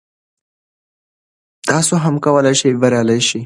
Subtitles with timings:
[1.69, 3.39] تاسو هم کولای شئ بریالي شئ.